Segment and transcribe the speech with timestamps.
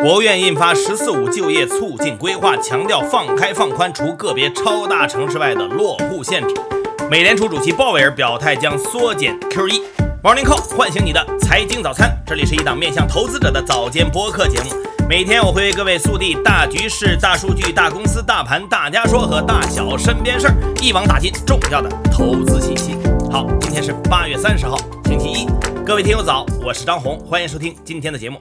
[0.00, 6.54] 国务院印发“十四五”就业促进规划，强调放开放宽除个别超大城市外的落户限制。
[7.10, 9.82] 美联储主席鲍威尔表态将缩减 QE。
[10.22, 14.70] Morning Call 唤醒你的财经早餐，这里是一档面向投资者的早间播客节目。
[15.08, 22.96] 每天我会为各位速递大局势、大数据、大公司、大盘、大家说和大小身边事儿，一网打尽重要的投资信息。
[23.32, 25.46] 好，今天是八月三十号，星期一，
[25.84, 28.38] 各位听友早，我是张红，欢迎收听今天的节目。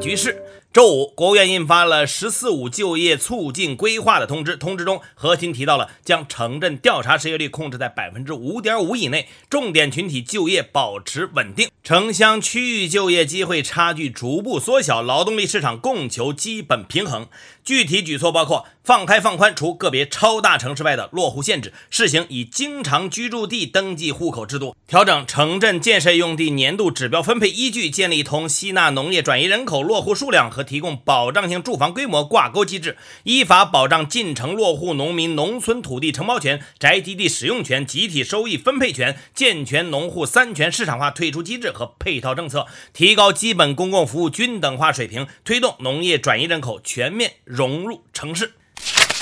[0.00, 0.42] 局势。
[0.72, 4.56] 周五，国务院印发了“十四五”就业促进规划的通知。
[4.56, 17.26] 通知中核心提到了将城镇调查失业率控制在百分之五点五以内，重点群体就业保持稳定，城乡区域就业机会差距逐步缩小，劳动力市场供求基本平衡。
[17.64, 47.32] 具体举措包括放开放宽除个别超大城市外的落户限制，试行以经常居住地登记户口制度，调整城镇建设用地年度指标分配依据，建立同吸纳农业转移人口落户数量和提供保障性住房规模挂钩机制，依法保障进城落户农民农村土地承包权、宅基地使用权、集体收益分配权，健全农户三权市场化退出机制和配套政策，提高基本公共服务均等化水平，推动农业转移人口全面。
[47.44, 48.52] 融入城市，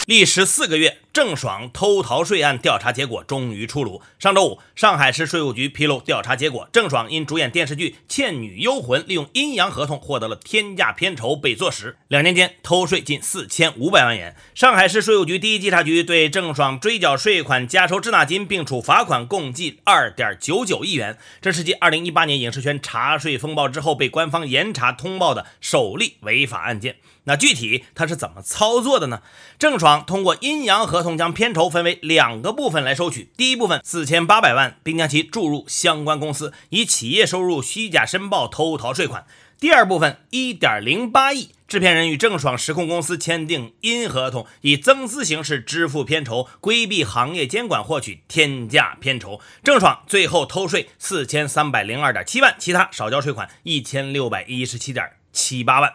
[0.08, 1.00] 历时四个月。
[1.12, 4.00] 郑爽偷逃税案调查结果终于出炉。
[4.20, 11.96] 上周五，上海市税务局披露调查结果：郑爽因主演电视剧《倩女幽魂》，利用阴阳合同获得了天价片酬，被坐实。
[12.06, 14.36] 两年间偷税近四千五百万元。
[14.54, 21.18] 上海市税务局第一稽查局对郑爽追缴税款、加收滞纳金，并处罚款共计二点九九亿元。
[21.42, 26.96] 这是继二零一八年影视圈查税风暴之后被官方严查通报的首例违法案件。
[27.28, 29.20] 那具体他是怎么操作的呢？
[29.58, 31.18] 郑爽通过阴阳合同。
[31.18, 39.24] 将片酬分为两个部分来收取，第一部分四千八百万，并将其注入相关公司，以企业收入虚假申报偷逃税款；
[39.58, 49.40] 第二部分一点零八亿，制片人与郑爽实控公司签订阴合同，以增资形式支付片酬，规避行业监管，获取天价片酬。
[49.64, 55.92] 郑爽最后偷税四千三百零二点七万，其他少交税款一千六百一十七点七八万。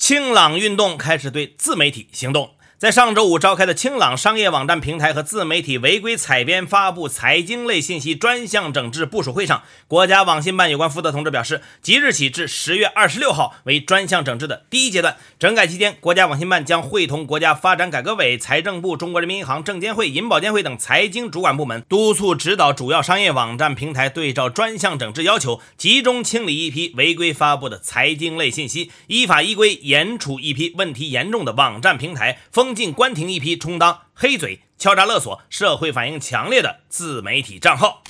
[0.00, 2.54] 清朗运动开始对自媒体行动。
[2.80, 15.18] 在上周五召开的清朗商业网站平台和自媒体违规采编发布财经类信息专项整治部署会上，国家网信办有关负责同志表示，即日起至十月二十六号为专项整治的第一阶段。
[15.38, 32.69] 整改期间，国家网信办将会同国家发展改革委、财政部、中国人民银行、证监会、银保监会等财经主管部门，督促指导主要商业网站平台对照专项整治要求，集中清理一批违规发布的财经类信息，依法依规严处一批问题严重的网站平台，封。
[32.70, 38.04] 封禁关停一批充当黑嘴、敲诈勒索、社会反应强烈的自媒体账号。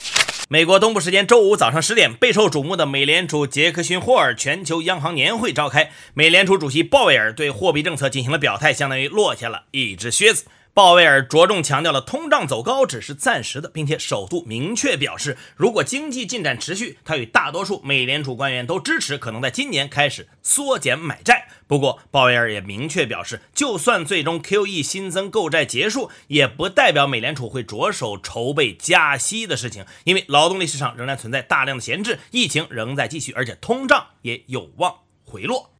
[0.50, 10.44] 美国东部时间周五早上十点，备受瞩目的美联储杰克逊霍尔全球央行年会召开，美联储主席鲍威尔对货币政策进行了表态，相当于落下了一只靴子。
[10.72, 21.48] 鲍威尔着重强调了通胀走高只是暂时的，并且首度明确表示，如果经济进展持续，他与大多数美联储官员都支持可能在今年开始缩减买债。
[21.66, 34.94] 不过，鲍威尔也明确表示，就算最终 QE 新增购债结束，也不代表美联储会着手筹备加息的事情，因为劳动力市场仍然存在大量的闲置，疫情仍在继续，而且通胀也有望
[35.24, 35.70] 回落。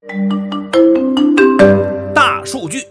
[2.13, 2.85] 大数据。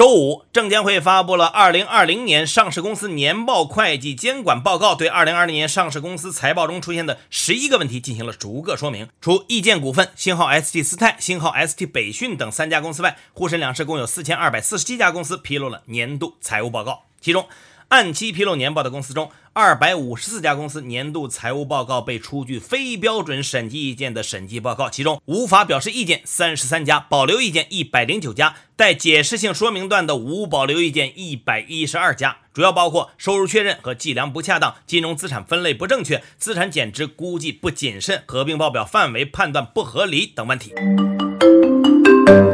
[0.00, 9.10] 周五，证监会发布了二零二零年上市公司年报会计监管报告，对二零二零年上市公司财报中出现的十一个问题进行了逐个说明。
[9.20, 17.46] 除易见股份、星号 ST 斯泰、星号 ST 北讯等三家公司外，沪深两市共有四千二百四十七家公司披露了年度财务报告，其中。
[17.90, 40.72] 按期披露年报的公司中，二百五十四家公司年度财务报告被出具非标准审计意见的审计报告，其中无法表示意见三十三家，保留意见一百零九家，带解释性说明段的无保留意见一百一十二家，主要包括收入确认和计量不恰当、金融资产分类不正确、资产减值估计不谨慎、合并报表范围判断不合理等问题。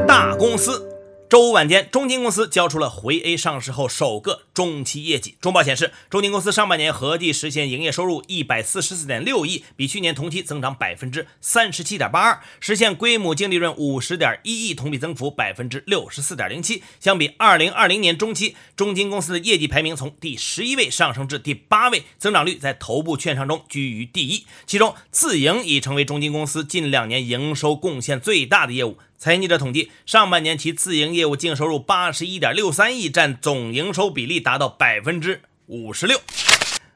[0.09, 0.91] 大公司。
[1.29, 5.37] 周五晚间，中金公司交出了回 A 上市后首个中期业绩。
[5.39, 16.83] 中报显示，中金公司上半年合计实现营业收入一百四十四点六亿，比去年同期增长百分之三十七点八二，实现规模净利润五十点一亿，同比增幅百分之六十四点零七。
[16.99, 24.47] 相比二零二零年中期，中金公司的业绩排名从第十一位上升至第八位，增长率在头部券商中居于第一。
[24.65, 28.97] 其中，自营已成为中金公司近两年营收贡献最大的业务。
[29.19, 36.21] 财经记者统计，上半年其自营业务净收入八十一点六三亿，占总营收比例达到百分之五十六。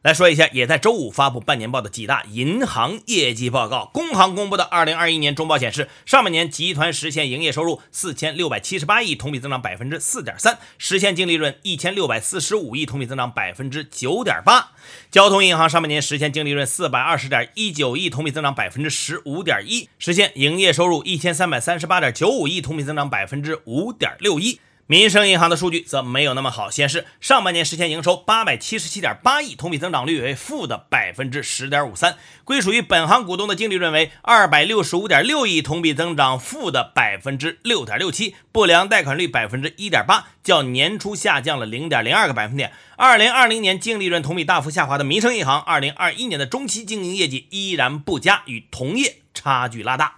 [0.02, 3.91] 来说一下，也在周五发布半年报的几大银行业绩报告。
[3.93, 14.70] 工行公布的二零二一年中报显示，上半年集团实现营业收入四千六百七十八亿，同比增长百分之四点三，实现净利润一千六百四十五亿，同比增长百分之九点八。
[15.11, 24.61] 交通银行上半年实现净利润四百二十点一九亿，同比增长百分之十五点一，实现营业收入一千三百三十八点九五亿，同比增长百分之五点六一。
[24.91, 42.73] 民生银行的数据则没有那么好，显示上半年实现营收八百七十七点八亿，同比增长率为负的百分之十点五三，归属于本行股东的净利润为二百六十五点六亿，同比增长负的百分之六点六七，不良贷款率百分之一点八，较年初下降了零点零二个百分点。
[42.97, 50.17] 二零二零年净利润同比大幅下滑的民生银行，二零二一年的中期经营业绩依然不佳，与同业差距拉大。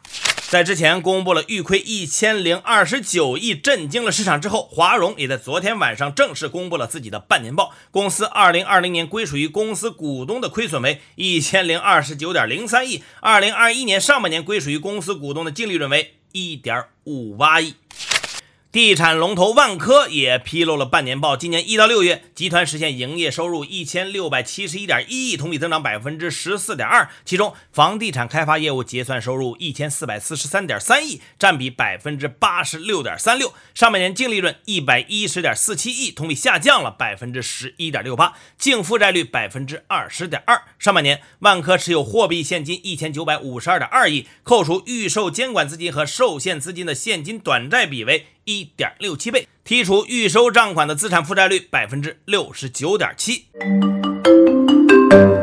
[0.53, 7.73] 在之前公布了预亏一千零二十九亿，震惊了市场之后，华融也在昨天晚上正式公布了自己的半年报。
[7.91, 17.73] 公司二零二零年归属于公司股东的亏损为一千零二十九点零三亿，二零二一年上半年归属于公司股东的净利润为一点五八亿。
[18.73, 27.11] 地产龙头万科也披露了半年报，今年一到六月，集团实现营业收入一千六百七十一点一亿，同比增长百分之十四点二。
[27.23, 33.53] 其中，房地产开发业务结算收入一千四百四十三点三亿，占比百分之八十六点三六。
[33.75, 40.63] 上半年净利润一百一十点四七亿，同比下降了百分之十一点六八，净负债率百分之二十点二。
[40.79, 48.29] 上半年，万科持有货币现金一千九百五十二点二亿，扣除预售监管资金和受限资金的现金短债比为。
[48.45, 53.47] 一点六七倍，剔除预收账款的资产负债率百分之六十九点七。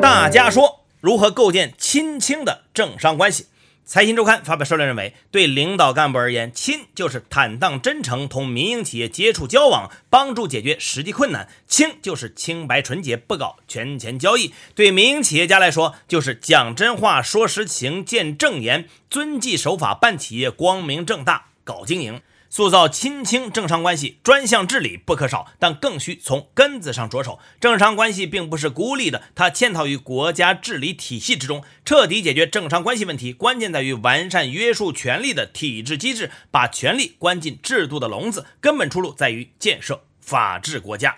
[0.01, 3.45] 大家说如何构建亲清的政商关系？
[3.85, 14.53] 财新周刊发表社论认为，对领导干部而言，亲就是坦荡真诚，同民营企业接触交往，帮助解决实际困难；清就是清白纯洁，不搞权钱交易。
[14.75, 22.21] 对民营企业家来说，就是讲真话、说实情、见正言，遵纪守法，办企业光明正大，搞经营。
[22.49, 27.39] 塑造亲清政商关系，专项治理不可少，但更需从根子上着手。
[27.61, 31.63] 政商关系并不是孤立的，它嵌套于国家治理体系之中。
[31.85, 38.47] 彻底解决政商关系问题，关键在于完善约束权力的体制机制，把权力关进制度的笼子。
[38.59, 41.17] 根本出路在于建设法治国家。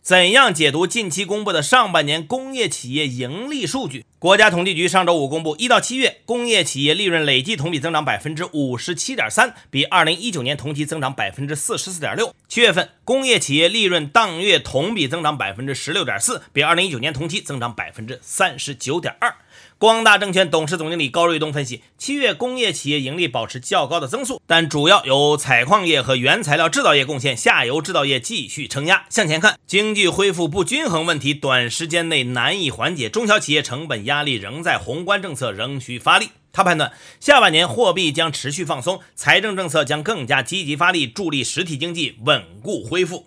[0.00, 4.04] 怎样解读近期公布的上半年工业企业盈利数据？
[4.18, 12.34] 国家统计局上周五公布，一到七月工业企业利润累计同比增长百分之五十七点三，比二零一九年同期增长百分之四十四点六。
[12.48, 19.34] 七月份工业企业利润当月同比增长百分之十六点四，比二零一九年同期增长百分之三十九点二。
[19.78, 29.04] 光大证券董事总经理高瑞东分析，七月工业企业盈利保持较高的增速，但主要由采矿业和原材料制造业贡献，下游制造业继续承压。
[29.10, 36.30] 向前看，经济恢复不均衡问题短时间内难以缓解，中小企业成本压力仍在，宏观政策仍需发力。
[36.52, 43.26] 他判断，下半年货币将持续放松，财政政策将更加积极发力，助力实体经济稳固恢复。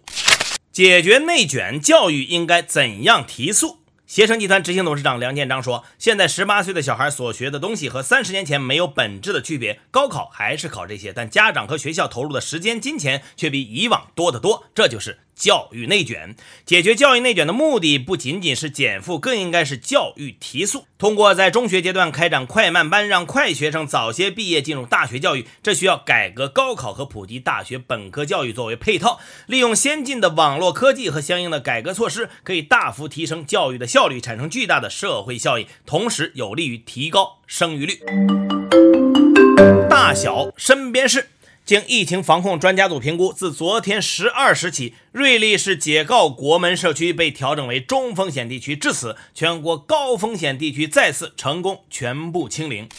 [0.72, 3.78] 解决内卷，教育应该怎样提速？
[4.08, 20.86] 携程集团执行董事长梁建章说：“现在十八岁的小孩所学的东西和三十年前没有本质的区别，高考还是考这些，但家长和学校投入的时间、金钱却比以往多得多，这就是。”教育内卷，解决教育内卷的目的不仅仅是减负，更应该是教育提速。
[20.98, 25.48] 通过在中学阶段开展快慢班，让快学生早些毕业进入大学教育。
[25.64, 38.02] 这需要改革高考和普及大学本科教育作为配套，利用先进的网络科技和相应的改革措施，可以大幅提升教育的效率，产生巨大的社会效益，同时有利于提高生育率。
[39.90, 41.30] 大小身边事。
[41.70, 52.90] 经疫情防控专家组评估，自昨天十二时起，瑞丽市解告国门社区被调整为中风险地区，至此，全国高风险地区再次成功全部清零。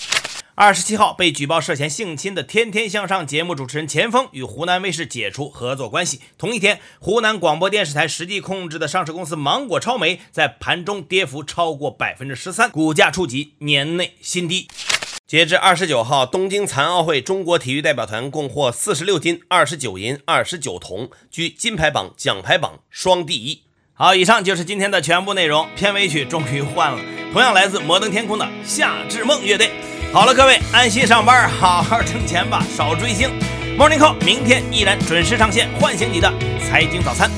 [0.55, 6.21] 二十七号，被举报涉嫌性侵的《天天向上》节目主持人钱枫与湖南卫视解除合作关系。
[6.39, 14.69] 同一天，湖南广播电视台实际控制的上市公司芒果超媒在盘中跌幅超过百分之十三，股价触及年内新低。
[15.31, 23.63] 截至二十九号，东京残奥会中国体育代表团共获四十六金、二十九银、二十九铜，居金牌榜、奖牌榜双第一。
[23.93, 25.69] 好，以上就是今天的全部内容。
[25.77, 26.99] 片尾曲终于换了，
[27.33, 29.71] 同样来自摩登天空的夏至梦乐队。
[30.13, 33.31] 好了，各位安心上班，好好挣钱吧，少追星。
[33.79, 36.29] Morning Call，明天依然准时上线，唤醒你的
[36.69, 37.31] 财经早餐。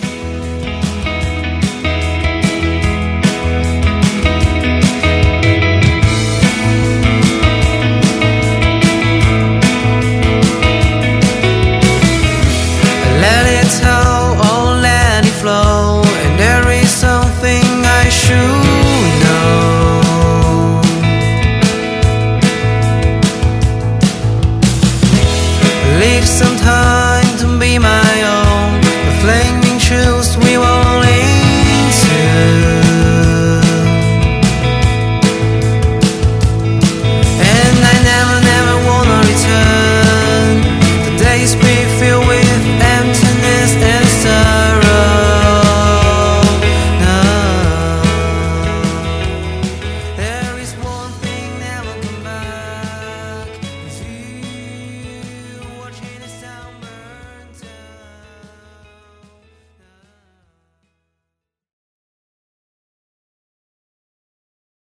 [26.03, 26.52] leave some